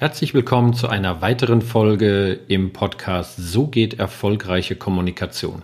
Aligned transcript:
Herzlich 0.00 0.32
willkommen 0.32 0.72
zu 0.72 0.88
einer 0.88 1.20
weiteren 1.20 1.60
Folge 1.60 2.40
im 2.48 2.72
Podcast 2.72 3.36
So 3.36 3.66
geht 3.66 3.98
erfolgreiche 3.98 4.74
Kommunikation. 4.74 5.60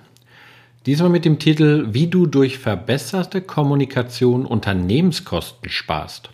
Diesmal 0.85 1.09
mit 1.09 1.25
dem 1.25 1.39
Titel 1.39 1.87
Wie 1.93 2.09
du 2.09 2.27
durch 2.27 2.59
verbesserte 2.59 3.41
Kommunikation 3.41 4.45
Unternehmenskosten 4.45 5.71
sparst. 5.71 6.29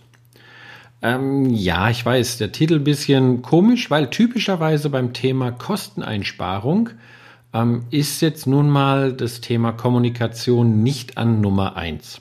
Ähm, 1.00 1.48
ja, 1.50 1.90
ich 1.90 2.04
weiß, 2.04 2.38
der 2.38 2.50
Titel 2.50 2.80
bisschen 2.80 3.40
komisch, 3.40 3.88
weil 3.88 4.10
typischerweise 4.10 4.90
beim 4.90 5.12
Thema 5.12 5.52
Kosteneinsparung 5.52 6.90
ähm, 7.54 7.84
ist 7.92 8.20
jetzt 8.20 8.48
nun 8.48 8.68
mal 8.68 9.12
das 9.12 9.40
Thema 9.40 9.70
Kommunikation 9.70 10.82
nicht 10.82 11.18
an 11.18 11.40
Nummer 11.40 11.76
eins 11.76 12.20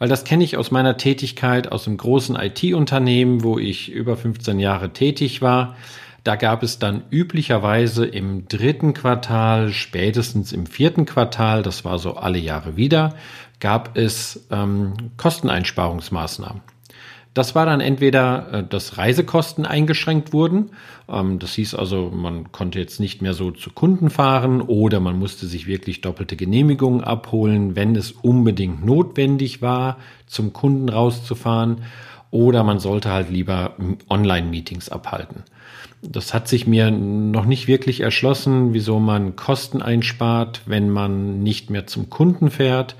weil 0.00 0.08
das 0.08 0.24
kenne 0.24 0.42
ich 0.42 0.56
aus 0.56 0.70
meiner 0.72 0.96
Tätigkeit 0.96 1.70
aus 1.70 1.86
einem 1.86 1.98
großen 1.98 2.34
IT-Unternehmen, 2.34 3.44
wo 3.44 3.58
ich 3.58 3.92
über 3.92 4.16
15 4.16 4.58
Jahre 4.58 4.92
tätig 4.92 5.42
war. 5.42 5.76
Da 6.24 6.36
gab 6.36 6.62
es 6.62 6.78
dann 6.78 7.02
üblicherweise 7.10 8.06
im 8.06 8.48
dritten 8.48 8.94
Quartal, 8.94 9.72
spätestens 9.72 10.52
im 10.52 10.66
vierten 10.66 11.04
Quartal, 11.04 11.62
das 11.62 11.84
war 11.84 11.98
so 11.98 12.14
alle 12.14 12.38
Jahre 12.38 12.76
wieder, 12.76 13.14
gab 13.60 13.96
es 13.96 14.46
ähm, 14.50 14.94
Kosteneinsparungsmaßnahmen. 15.18 16.62
Das 17.32 17.54
war 17.54 17.64
dann 17.64 17.80
entweder, 17.80 18.52
äh, 18.52 18.64
dass 18.64 18.98
Reisekosten 18.98 19.64
eingeschränkt 19.64 20.32
wurden. 20.32 20.70
Ähm, 21.08 21.38
das 21.38 21.54
hieß 21.54 21.74
also, 21.74 22.10
man 22.12 22.50
konnte 22.50 22.80
jetzt 22.80 22.98
nicht 22.98 23.22
mehr 23.22 23.34
so 23.34 23.50
zu 23.50 23.70
Kunden 23.70 24.10
fahren 24.10 24.60
oder 24.60 25.00
man 25.00 25.18
musste 25.18 25.46
sich 25.46 25.66
wirklich 25.66 26.00
doppelte 26.00 26.36
Genehmigungen 26.36 27.04
abholen, 27.04 27.76
wenn 27.76 27.94
es 27.94 28.12
unbedingt 28.12 28.84
notwendig 28.84 29.62
war, 29.62 29.98
zum 30.26 30.52
Kunden 30.52 30.88
rauszufahren. 30.88 31.82
Oder 32.32 32.62
man 32.62 32.78
sollte 32.78 33.10
halt 33.10 33.28
lieber 33.28 33.74
Online-Meetings 34.08 34.88
abhalten. 34.88 35.42
Das 36.00 36.32
hat 36.32 36.46
sich 36.46 36.66
mir 36.66 36.90
noch 36.90 37.44
nicht 37.44 37.66
wirklich 37.66 38.00
erschlossen, 38.00 38.72
wieso 38.72 39.00
man 39.00 39.34
Kosten 39.34 39.82
einspart, 39.82 40.62
wenn 40.64 40.90
man 40.90 41.42
nicht 41.42 41.70
mehr 41.70 41.86
zum 41.88 42.08
Kunden 42.08 42.50
fährt 42.50 42.94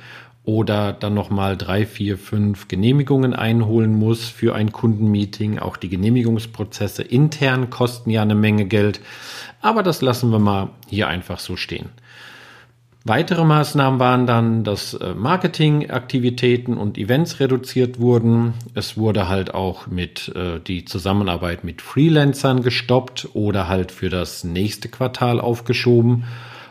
oder 0.44 0.92
dann 0.92 1.14
nochmal 1.14 1.56
drei, 1.56 1.84
vier, 1.84 2.16
fünf 2.16 2.69
Genehmigungen 2.69 3.34
einholen 3.34 3.98
muss 3.98 4.28
für 4.28 4.55
ein 4.55 4.72
Kundenmeeting. 4.72 5.58
Auch 5.58 5.77
die 5.77 5.88
Genehmigungsprozesse 5.88 7.02
intern 7.02 7.70
kosten 7.70 8.10
ja 8.10 8.22
eine 8.22 8.34
Menge 8.34 8.64
Geld. 8.64 9.00
Aber 9.60 9.82
das 9.82 10.00
lassen 10.00 10.30
wir 10.30 10.38
mal 10.38 10.70
hier 10.88 11.08
einfach 11.08 11.38
so 11.38 11.56
stehen. 11.56 11.91
Weitere 13.05 13.44
Maßnahmen 13.44 13.98
waren 13.98 14.27
dann, 14.27 14.62
dass 14.62 14.92
äh, 14.92 15.14
Marketingaktivitäten 15.14 16.77
und 16.77 16.98
Events 16.98 17.41
reduziert 17.41 17.98
wurden. 17.98 18.52
Es 18.75 18.98
wurde 18.98 19.27
halt 19.27 19.54
auch 19.54 19.86
mit 19.86 20.30
äh, 20.34 20.60
die 20.60 20.84
Zusammenarbeit 20.84 21.64
mit 21.64 21.80
Freelancern 21.80 22.62
gestoppt 22.62 23.28
oder 23.32 23.69
halt 23.69 23.91
für 23.91 24.10
das 24.10 24.44
nächste 24.44 24.88
Quartal 24.88 25.41
aufgeschoben. 25.41 26.25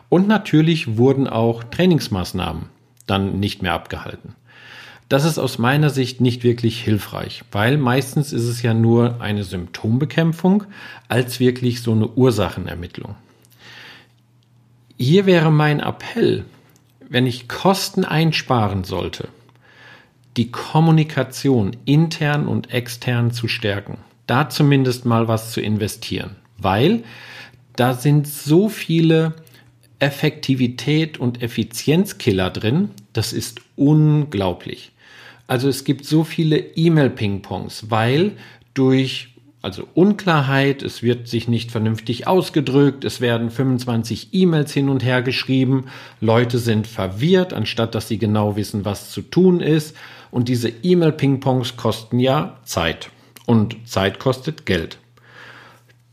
Und 0.09 0.27
natürlich 0.27 0.97
wurden 0.97 1.27
auch 1.27 1.63
Trainingsmaßnahmen 1.63 2.78
dann 3.09 3.39
nicht 3.39 3.61
mehr 3.61 3.73
abgehalten. 3.73 4.35
Das 5.09 5.25
ist 5.25 5.39
aus 5.39 5.57
meiner 5.57 5.89
Sicht 5.89 6.21
nicht 6.21 6.43
wirklich 6.43 6.81
hilfreich, 6.81 7.43
weil 7.51 7.77
meistens 7.77 8.31
ist 8.31 8.43
es 8.43 8.61
ja 8.61 8.75
nur 8.75 9.21
eine 9.21 9.43
Symptombekämpfung 9.43 10.65
als 11.07 11.39
wirklich 11.39 11.81
so 11.81 11.93
eine 11.93 12.07
Ursachenermittlung. 12.07 13.15
Hier 14.97 15.25
wäre 15.25 15.51
mein 15.51 15.79
Appell, 15.79 16.45
wenn 17.09 17.25
ich 17.25 17.47
Kosten 17.47 18.05
einsparen 18.05 18.83
sollte, 18.83 19.29
die 20.37 20.51
Kommunikation 20.51 21.75
intern 21.85 22.47
und 22.47 22.71
extern 22.71 23.31
zu 23.31 23.47
stärken, 23.47 23.97
da 24.27 24.49
zumindest 24.49 25.05
mal 25.05 25.27
was 25.27 25.51
zu 25.51 25.59
investieren, 25.59 26.35
weil 26.57 27.03
da 27.75 27.93
sind 27.93 28.27
so 28.27 28.69
viele 28.69 29.33
Effektivität 29.99 31.17
und 31.17 31.41
Effizienzkiller 31.41 32.49
drin. 32.49 32.89
Das 33.13 33.33
ist 33.33 33.61
unglaublich. 33.75 34.91
Also 35.47 35.67
es 35.67 35.83
gibt 35.83 36.05
so 36.05 36.23
viele 36.23 36.57
E-Mail-Ping-Pongs, 36.57 37.89
weil 37.89 38.33
durch 38.73 39.29
also 39.61 39.87
Unklarheit, 39.93 40.83
es 40.83 41.03
wird 41.03 41.27
sich 41.27 41.49
nicht 41.49 41.71
vernünftig 41.71 42.27
ausgedrückt, 42.27 43.03
es 43.03 43.19
werden 43.19 43.49
25 43.49 44.29
E-Mails 44.31 44.71
hin 44.71 44.87
und 44.87 45.03
her 45.03 45.21
geschrieben, 45.21 45.87
Leute 46.21 46.59
sind 46.59 46.87
verwirrt, 46.87 47.51
anstatt 47.53 47.93
dass 47.93 48.07
sie 48.07 48.17
genau 48.17 48.55
wissen, 48.55 48.85
was 48.85 49.11
zu 49.11 49.21
tun 49.21 49.59
ist. 49.59 49.97
Und 50.31 50.47
diese 50.47 50.69
E-Mail-Ping-Pongs 50.69 51.75
kosten 51.75 52.19
ja 52.19 52.57
Zeit. 52.63 53.09
Und 53.45 53.75
Zeit 53.85 54.19
kostet 54.19 54.65
Geld. 54.65 54.97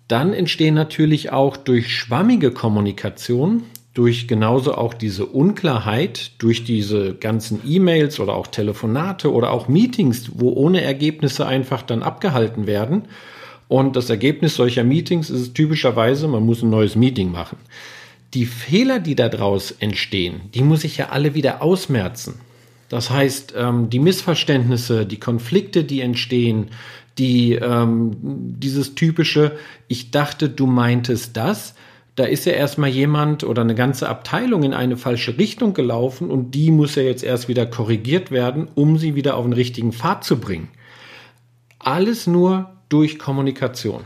Dann 0.09 0.33
entstehen 0.33 0.75
natürlich 0.75 1.31
auch 1.31 1.57
durch 1.57 1.95
schwammige 1.95 2.51
Kommunikation 2.51 3.65
durch 3.97 4.29
genauso 4.29 4.75
auch 4.75 4.93
diese 4.93 5.25
Unklarheit, 5.25 6.33
durch 6.37 6.65
diese 6.65 7.15
ganzen 7.15 7.63
E-Mails 7.67 8.21
oder 8.21 8.35
auch 8.35 8.47
Telefonate 8.47 9.33
oder 9.33 9.51
auch 9.53 9.69
Meetings, 9.69 10.33
wo 10.35 10.51
ohne 10.51 10.83
Ergebnisse 10.83 11.47
einfach 11.47 11.81
dann 11.81 12.03
abgehalten 12.03 12.67
werden. 12.67 13.07
Und 13.69 13.97
das 13.97 14.11
Ergebnis 14.11 14.55
solcher 14.55 14.85
Meetings 14.85 15.31
ist 15.31 15.55
typischerweise, 15.55 16.29
man 16.29 16.45
muss 16.45 16.63
ein 16.63 16.69
neues 16.69 16.95
Meeting 16.95 17.33
machen. 17.33 17.57
Die 18.35 18.45
Fehler, 18.45 18.99
die 18.99 19.15
daraus 19.15 19.71
entstehen, 19.71 20.43
die 20.53 20.63
muss 20.63 20.85
ich 20.85 20.99
ja 20.99 21.09
alle 21.09 21.35
wieder 21.35 21.63
ausmerzen. 21.63 22.35
Das 22.91 23.09
heißt, 23.09 23.55
ähm, 23.57 23.89
die 23.89 23.99
Missverständnisse, 23.99 25.07
die 25.07 25.19
Konflikte, 25.19 25.85
die 25.85 26.03
entstehen, 26.03 26.69
die 27.17 27.55
ähm, 27.55 28.11
dieses 28.21 28.95
typische, 28.95 29.57
ich 29.89 30.11
dachte, 30.11 30.51
du 30.51 30.67
meintest 30.67 31.35
das, 31.35 31.75
da 32.17 32.25
ist 32.25 32.47
ja 32.47 32.53
erstmal 32.53 32.89
jemand 32.89 33.45
oder 33.45 33.61
eine 33.61 33.75
ganze 33.75 34.09
Abteilung 34.09 34.63
in 34.63 34.73
eine 34.73 34.97
falsche 34.97 35.39
Richtung 35.39 35.75
gelaufen 35.75 36.31
und 36.31 36.53
die 36.53 36.71
muss 36.71 36.95
ja 36.95 37.03
jetzt 37.03 37.23
erst 37.23 37.47
wieder 37.47 37.67
korrigiert 37.67 38.31
werden, 38.31 38.69
um 38.75 38.97
sie 38.97 39.15
wieder 39.15 39.37
auf 39.37 39.45
den 39.45 39.53
richtigen 39.53 39.93
Pfad 39.93 40.25
zu 40.25 40.41
bringen. 40.41 40.69
Alles 41.79 42.27
nur 42.27 42.71
durch 42.89 43.19
Kommunikation. 43.19 44.05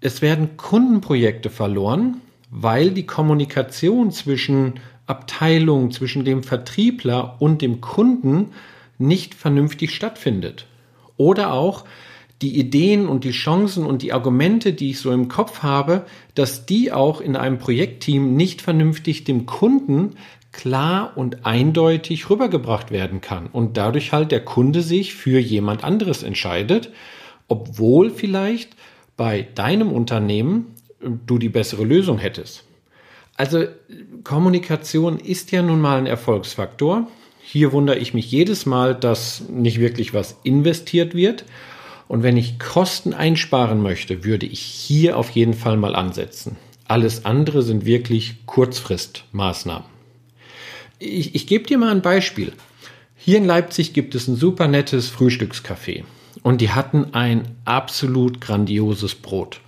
Es 0.00 0.22
werden 0.22 0.56
Kundenprojekte 0.56 1.50
verloren, 1.50 2.20
weil 2.50 2.92
die 2.92 3.06
Kommunikation 3.06 4.12
zwischen 4.12 4.74
Abteilung, 5.06 5.90
zwischen 5.90 6.24
dem 6.24 6.44
Vertriebler 6.44 7.36
und 7.40 7.60
dem 7.60 7.80
Kunden 7.80 8.52
nicht 8.98 9.34
vernünftig 9.34 9.94
stattfindet. 9.94 10.66
Oder 11.16 11.52
auch, 11.52 11.84
die 12.42 12.58
Ideen 12.58 13.08
und 13.08 13.24
die 13.24 13.30
Chancen 13.30 13.86
und 13.86 14.02
die 14.02 14.12
Argumente, 14.12 14.72
die 14.72 14.90
ich 14.90 14.98
so 14.98 15.12
im 15.12 15.28
Kopf 15.28 15.62
habe, 15.62 16.04
dass 16.34 16.66
die 16.66 16.92
auch 16.92 17.20
in 17.20 17.36
einem 17.36 17.58
Projektteam 17.58 18.34
nicht 18.34 18.60
vernünftig 18.60 19.24
dem 19.24 19.46
Kunden 19.46 20.16
klar 20.50 21.12
und 21.16 21.46
eindeutig 21.46 22.28
rübergebracht 22.28 22.90
werden 22.90 23.20
kann 23.20 23.46
und 23.46 23.76
dadurch 23.76 24.12
halt 24.12 24.32
der 24.32 24.44
Kunde 24.44 24.82
sich 24.82 25.14
für 25.14 25.38
jemand 25.38 25.82
anderes 25.82 26.22
entscheidet, 26.22 26.90
obwohl 27.48 28.10
vielleicht 28.10 28.76
bei 29.16 29.46
deinem 29.54 29.92
Unternehmen 29.92 30.74
äh, 31.00 31.08
du 31.26 31.38
die 31.38 31.48
bessere 31.48 31.84
Lösung 31.84 32.18
hättest. 32.18 32.64
Also 33.36 33.64
Kommunikation 34.24 35.18
ist 35.18 35.52
ja 35.52 35.62
nun 35.62 35.80
mal 35.80 35.96
ein 35.96 36.06
Erfolgsfaktor. 36.06 37.08
Hier 37.40 37.72
wundere 37.72 37.98
ich 37.98 38.12
mich 38.12 38.30
jedes 38.30 38.66
Mal, 38.66 38.94
dass 38.94 39.48
nicht 39.48 39.80
wirklich 39.80 40.12
was 40.12 40.38
investiert 40.42 41.14
wird 41.14 41.44
und 42.12 42.22
wenn 42.22 42.36
ich 42.36 42.58
Kosten 42.58 43.14
einsparen 43.14 43.80
möchte, 43.80 44.22
würde 44.22 44.44
ich 44.44 44.60
hier 44.60 45.16
auf 45.16 45.30
jeden 45.30 45.54
Fall 45.54 45.78
mal 45.78 45.96
ansetzen. 45.96 46.56
Alles 46.86 47.24
andere 47.24 47.62
sind 47.62 47.86
wirklich 47.86 48.44
Kurzfristmaßnahmen. 48.44 49.88
Ich, 50.98 51.34
ich 51.34 51.46
gebe 51.46 51.64
dir 51.64 51.78
mal 51.78 51.90
ein 51.90 52.02
Beispiel. 52.02 52.52
Hier 53.16 53.38
in 53.38 53.46
Leipzig 53.46 53.94
gibt 53.94 54.14
es 54.14 54.28
ein 54.28 54.36
super 54.36 54.68
nettes 54.68 55.08
Frühstückscafé 55.08 56.04
und 56.42 56.60
die 56.60 56.72
hatten 56.72 57.14
ein 57.14 57.56
absolut 57.64 58.42
grandioses 58.42 59.14
Brot. 59.14 59.62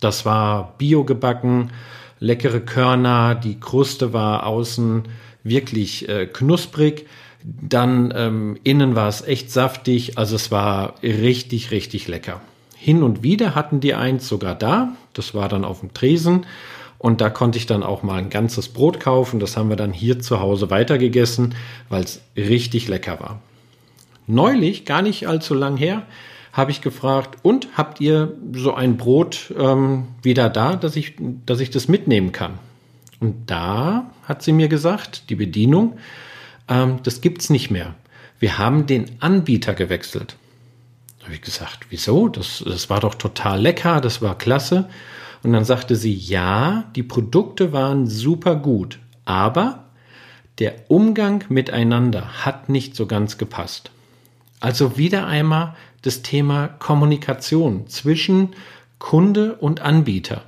Das 0.00 0.24
war 0.24 0.78
biogebacken, 0.78 1.70
leckere 2.18 2.60
Körner, 2.60 3.34
die 3.34 3.60
Kruste 3.60 4.14
war 4.14 4.46
außen 4.46 5.02
wirklich 5.42 6.08
äh, 6.08 6.24
knusprig. 6.24 7.06
Dann 7.42 8.12
ähm, 8.16 8.58
innen 8.64 8.94
war 8.94 9.08
es 9.08 9.22
echt 9.22 9.50
saftig, 9.50 10.18
also 10.18 10.36
es 10.36 10.50
war 10.50 10.94
richtig, 11.02 11.70
richtig 11.70 12.08
lecker. 12.08 12.40
Hin 12.76 13.02
und 13.02 13.22
wieder 13.22 13.54
hatten 13.54 13.80
die 13.80 13.94
eins 13.94 14.28
sogar 14.28 14.54
da, 14.54 14.94
das 15.12 15.34
war 15.34 15.48
dann 15.48 15.64
auf 15.64 15.80
dem 15.80 15.92
Tresen 15.92 16.46
und 16.98 17.22
da 17.22 17.30
konnte 17.30 17.56
ich 17.56 17.64
dann 17.64 17.82
auch 17.82 18.02
mal 18.02 18.18
ein 18.18 18.28
ganzes 18.28 18.68
Brot 18.68 19.00
kaufen. 19.00 19.40
Das 19.40 19.56
haben 19.56 19.70
wir 19.70 19.76
dann 19.76 19.92
hier 19.92 20.20
zu 20.20 20.40
Hause 20.40 20.68
weitergegessen, 20.68 21.54
weil 21.88 22.04
es 22.04 22.20
richtig 22.36 22.88
lecker 22.88 23.18
war. 23.20 23.40
Neulich, 24.26 24.84
gar 24.84 25.00
nicht 25.00 25.26
allzu 25.26 25.54
lang 25.54 25.78
her, 25.78 26.02
habe 26.52 26.70
ich 26.70 26.82
gefragt, 26.82 27.38
und 27.42 27.68
habt 27.74 28.00
ihr 28.00 28.32
so 28.52 28.74
ein 28.74 28.98
Brot 28.98 29.54
ähm, 29.58 30.08
wieder 30.22 30.50
da, 30.50 30.76
dass 30.76 30.94
ich, 30.94 31.14
dass 31.46 31.60
ich 31.60 31.70
das 31.70 31.88
mitnehmen 31.88 32.32
kann? 32.32 32.58
Und 33.18 33.50
da 33.50 34.10
hat 34.24 34.42
sie 34.42 34.52
mir 34.52 34.68
gesagt, 34.68 35.30
die 35.30 35.36
Bedienung, 35.36 35.98
ähm, 36.70 37.00
das 37.02 37.20
gibt's 37.20 37.50
nicht 37.50 37.70
mehr. 37.70 37.94
Wir 38.38 38.56
haben 38.56 38.86
den 38.86 39.20
Anbieter 39.20 39.74
gewechselt. 39.74 40.36
Da 41.18 41.26
habe 41.26 41.34
ich 41.34 41.42
gesagt, 41.42 41.86
wieso? 41.90 42.28
Das, 42.28 42.64
das 42.66 42.88
war 42.88 43.00
doch 43.00 43.14
total 43.14 43.60
lecker, 43.60 44.00
das 44.00 44.22
war 44.22 44.38
klasse. 44.38 44.88
Und 45.42 45.52
dann 45.52 45.64
sagte 45.64 45.96
sie, 45.96 46.14
ja, 46.14 46.84
die 46.96 47.02
Produkte 47.02 47.72
waren 47.72 48.06
super 48.06 48.56
gut, 48.56 48.98
aber 49.24 49.84
der 50.58 50.74
Umgang 50.88 51.44
miteinander 51.48 52.44
hat 52.44 52.68
nicht 52.68 52.94
so 52.94 53.06
ganz 53.06 53.38
gepasst. 53.38 53.90
Also 54.60 54.98
wieder 54.98 55.26
einmal 55.26 55.74
das 56.02 56.22
Thema 56.22 56.68
Kommunikation 56.68 57.86
zwischen 57.88 58.50
Kunde 58.98 59.54
und 59.54 59.80
Anbieter. 59.80 60.42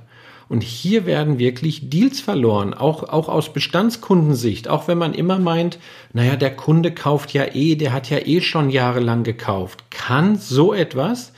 Und 0.49 0.63
hier 0.63 1.05
werden 1.05 1.39
wirklich 1.39 1.89
Deals 1.89 2.19
verloren, 2.19 2.73
auch, 2.73 3.03
auch 3.03 3.29
aus 3.29 3.53
Bestandskundensicht, 3.53 4.67
auch 4.67 4.87
wenn 4.87 4.97
man 4.97 5.13
immer 5.13 5.39
meint, 5.39 5.79
naja, 6.11 6.35
der 6.35 6.55
Kunde 6.55 6.91
kauft 6.91 7.33
ja 7.33 7.45
eh, 7.53 7.75
der 7.75 7.93
hat 7.93 8.09
ja 8.09 8.19
eh 8.19 8.41
schon 8.41 8.69
jahrelang 8.69 9.23
gekauft. 9.23 9.85
Kann 9.89 10.37
so 10.37 10.73
etwas 10.73 11.33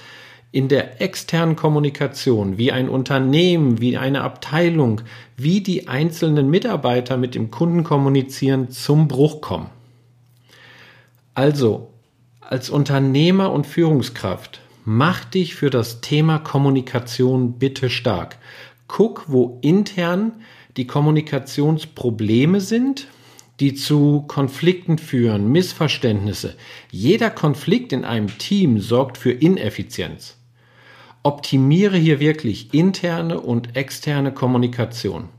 in 0.52 0.70
der 0.70 1.02
externen 1.02 1.58
Kommunikation, 1.58 2.58
wie 2.58 2.72
ein 2.72 2.88
Unternehmen, 2.88 3.82
wie 3.82 3.98
eine 3.98 4.22
Abteilung, 4.22 5.02
wie 5.36 5.60
die 5.60 5.90
einzelnen 5.90 6.50
Mitarbeiter 6.50 7.18
mit 7.18 7.36
dem 7.36 7.52
Kunden 7.52 7.84
kommunizieren, 7.84 8.70
zum 8.70 9.10
Bruch 9.10 9.42
kommen. 9.42 9.70
Also, 11.34 11.90
als 12.40 12.70
Unternehmer 12.70 13.52
und 13.52 13.68
Führungskraft, 13.68 14.62
mach 14.86 15.26
dich 15.26 15.56
für 15.56 15.70
das 15.70 16.00
Thema 16.00 16.40
Kommunikation 16.40 17.60
bitte 17.60 17.90
stark. 17.90 18.38
Guck, 18.88 19.26
wo 19.28 19.60
intern 19.62 20.34
die 20.78 20.88
Kommunikationsprobleme 20.88 22.62
sind, 22.62 23.08
die 23.60 23.74
zu 23.74 24.26
Konflikten 24.28 24.98
führen, 24.98 25.52
Missverständnisse. 25.52 26.56
Jeder 26.92 27.30
Konflikt 27.30 27.94
in 27.94 28.04
einem 28.04 28.38
Team 28.38 28.80
sorgt 28.80 29.18
für 29.18 29.32
Ineffizienz 29.32 30.38
optimiere 31.26 31.98
hier 31.98 32.20
wirklich 32.20 32.72
interne 32.72 33.42
und 33.42 33.76
externe 33.76 34.32
Kommunikation. 34.32 35.30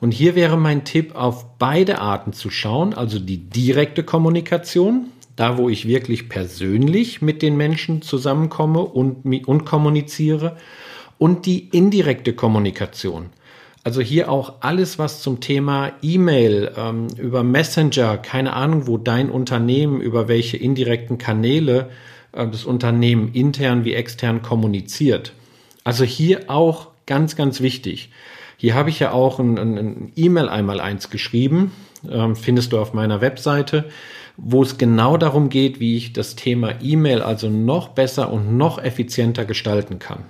Und 0.00 0.12
hier 0.12 0.34
wäre 0.34 0.56
mein 0.56 0.84
Tipp, 0.84 1.14
auf 1.14 1.58
beide 1.58 2.00
Arten 2.00 2.32
zu 2.32 2.48
schauen, 2.48 2.94
also 2.94 3.18
die 3.18 3.36
direkte 3.36 4.02
Kommunikation, 4.02 5.10
da 5.36 5.58
wo 5.58 5.68
ich 5.68 5.86
wirklich 5.86 6.30
persönlich 6.30 7.20
mit 7.20 7.42
den 7.42 7.56
Menschen 7.56 8.00
zusammenkomme 8.00 8.80
und, 8.80 9.46
und 9.46 9.66
kommuniziere, 9.66 10.56
und 11.18 11.46
die 11.46 11.68
indirekte 11.68 12.32
Kommunikation. 12.32 13.30
Also 13.86 14.00
hier 14.00 14.32
auch 14.32 14.54
alles, 14.60 14.98
was 14.98 15.22
zum 15.22 15.40
Thema 15.40 15.92
E-Mail, 16.02 16.72
ähm, 16.76 17.06
über 17.18 17.44
Messenger, 17.44 18.18
keine 18.18 18.52
Ahnung, 18.52 18.88
wo 18.88 18.98
dein 18.98 19.30
Unternehmen, 19.30 20.00
über 20.00 20.26
welche 20.26 20.56
indirekten 20.56 21.18
Kanäle 21.18 21.88
äh, 22.32 22.48
das 22.48 22.64
Unternehmen 22.64 23.32
intern 23.32 23.84
wie 23.84 23.94
extern 23.94 24.42
kommuniziert. 24.42 25.34
Also 25.84 26.02
hier 26.02 26.50
auch 26.50 26.88
ganz, 27.06 27.36
ganz 27.36 27.60
wichtig. 27.60 28.10
Hier 28.56 28.74
habe 28.74 28.90
ich 28.90 28.98
ja 28.98 29.12
auch 29.12 29.38
ein, 29.38 29.56
ein 29.56 30.12
E-Mail 30.16 30.48
einmal 30.48 30.80
eins 30.80 31.10
geschrieben, 31.10 31.70
ähm, 32.10 32.34
findest 32.34 32.72
du 32.72 32.80
auf 32.80 32.92
meiner 32.92 33.20
Webseite, 33.20 33.84
wo 34.36 34.62
es 34.64 34.78
genau 34.78 35.16
darum 35.16 35.48
geht, 35.48 35.78
wie 35.78 35.96
ich 35.96 36.12
das 36.12 36.34
Thema 36.34 36.74
E-Mail 36.82 37.22
also 37.22 37.48
noch 37.48 37.90
besser 37.90 38.32
und 38.32 38.56
noch 38.56 38.82
effizienter 38.82 39.44
gestalten 39.44 40.00
kann. 40.00 40.24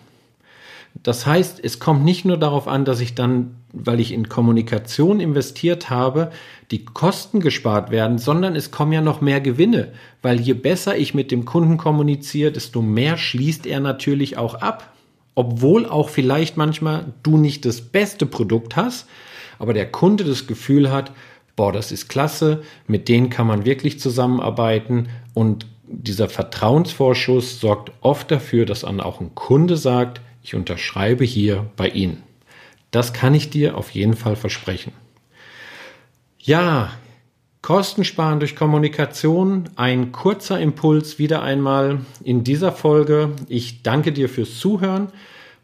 Das 1.03 1.27
heißt, 1.27 1.61
es 1.63 1.79
kommt 1.79 2.05
nicht 2.05 2.25
nur 2.25 2.37
darauf 2.37 2.69
an, 2.69 2.85
dass 2.85 3.01
ich 3.01 3.15
dann, 3.15 3.57
weil 3.73 4.01
ich 4.01 4.13
in 4.13 4.29
Kommunikation 4.29 5.21
investiert 5.21 5.91
habe, 5.91 6.31
die 6.71 6.85
Kosten 6.85 7.41
gespart 7.41 7.91
werden, 7.91 8.19
sondern 8.19 8.57
es 8.57 8.71
kommen 8.71 8.93
ja 8.93 9.01
noch 9.01 9.21
mehr 9.21 9.41
Gewinne, 9.41 9.93
weil 10.23 10.41
je 10.41 10.55
besser 10.55 10.97
ich 10.97 11.15
mit 11.15 11.31
dem 11.31 11.45
Kunden 11.45 11.77
kommuniziere, 11.77 12.51
desto 12.51 12.83
mehr 12.83 13.17
schließt 13.19 13.67
er 13.67 13.81
natürlich 13.81 14.37
auch 14.37 14.55
ab. 14.55 14.93
Obwohl 15.35 15.87
auch 15.87 16.09
vielleicht 16.09 16.57
manchmal 16.57 17.13
du 17.23 17.37
nicht 17.37 17.67
das 17.67 17.83
beste 17.83 18.25
Produkt 18.25 18.75
hast, 18.75 19.07
aber 19.59 19.75
der 19.75 19.91
Kunde 19.91 20.25
das 20.25 20.47
Gefühl 20.47 20.91
hat, 20.91 21.13
boah, 21.57 21.73
das 21.73 21.93
ist 21.93 22.09
klasse, 22.09 22.63
mit 22.87 23.09
denen 23.09 23.31
kann 23.31 23.47
man 23.47 23.65
wirklich 23.65 24.01
zusammenarbeiten 24.01 25.09
und 25.35 25.67
dieser 25.89 26.29
Vertrauensvorschuss 26.29 27.61
sorgt 27.61 27.93
oft 28.01 28.31
dafür, 28.31 28.67
dass 28.67 28.81
dann 28.81 29.01
auch 29.01 29.21
ein 29.21 29.35
Kunde 29.35 29.77
sagt, 29.77 30.21
ich 30.47 30.55
unterschreibe 30.55 31.25
hier 31.25 31.67
bei 31.77 31.89
Ihnen. 31.89 32.23
Das 32.93 33.13
kann 33.13 33.35
ich 33.35 33.51
dir 33.51 33.77
auf 33.77 33.91
jeden 33.91 34.15
Fall 34.15 34.37
versprechen. 34.37 34.93
Ja, 36.39 36.93
Kosten 37.63 38.05
sparen 38.05 38.39
durch 38.39 38.55
Kommunikation. 38.55 39.69
Ein 39.75 40.13
kurzer 40.13 40.61
Impuls 40.61 41.19
wieder 41.19 41.43
einmal 41.43 41.99
in 42.23 42.45
dieser 42.45 42.71
Folge. 42.71 43.33
Ich 43.49 43.83
danke 43.83 44.13
dir 44.13 44.29
fürs 44.29 44.61
Zuhören. 44.61 45.09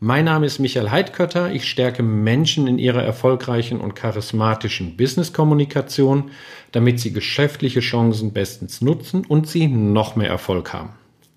Mein 0.00 0.24
Name 0.24 0.46
ist 0.46 0.58
Michael 0.58 0.90
Heidkötter. 0.90 1.52
Ich 1.52 1.70
stärke 1.70 2.02
Menschen 2.02 2.66
in 2.66 2.78
ihrer 2.78 3.04
erfolgreichen 3.04 3.80
und 3.80 3.94
charismatischen 3.94 4.96
Business-Kommunikation, 4.96 6.32
damit 6.72 6.98
sie 6.98 7.12
geschäftliche 7.12 7.78
Chancen 7.78 8.32
bestens 8.32 8.80
nutzen 8.80 9.24
und 9.24 9.46
sie 9.46 9.68
noch 9.68 10.16
mehr 10.16 10.28
Erfolg 10.28 10.72
haben. 10.72 10.90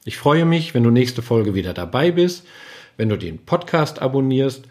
Ich 0.04 0.18
freue 0.18 0.46
mich, 0.46 0.74
wenn 0.74 0.84
du 0.84 0.90
nächste 0.90 1.22
Folge 1.22 1.54
wieder 1.54 1.76
dabei 1.76 2.10
bist, 2.10 2.48
wenn 2.98 3.10
du 3.10 3.18
den 3.18 3.40
Podcast 3.40 4.02
abonnierst 4.02 4.66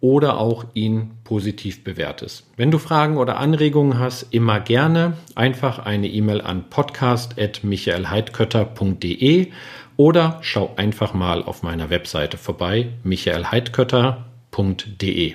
oder 0.00 0.38
auch 0.38 0.64
ihn 0.74 1.12
positiv 1.24 1.82
bewertest. 1.84 2.46
Wenn 2.56 2.70
du 2.70 2.78
Fragen 2.78 3.18
oder 3.18 3.38
Anregungen 3.38 3.98
hast, 3.98 4.32
immer 4.32 4.60
gerne 4.60 5.14
einfach 5.34 5.80
eine 5.80 6.08
E-Mail 6.08 6.40
an 6.40 6.70
podcast.michaelheidkötter.de 6.70 9.48
oder 9.96 10.38
schau 10.40 10.72
einfach 10.76 11.12
mal 11.12 11.42
auf 11.42 11.62
meiner 11.62 11.90
Webseite 11.90 12.38
vorbei, 12.38 12.94
michaelheidkötter.de. 13.04 15.34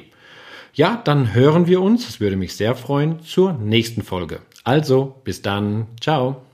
Ja, 0.74 1.02
dann 1.04 1.34
hören 1.34 1.68
wir 1.68 1.82
uns, 1.82 2.10
es 2.10 2.20
würde 2.20 2.36
mich 2.36 2.56
sehr 2.56 2.76
freuen, 2.76 3.22
zur 3.22 3.54
nächsten 3.54 4.02
Folge. 4.02 4.40
Also, 4.64 5.22
bis 5.24 5.42
dann, 5.42 5.88
ciao. 6.02 6.45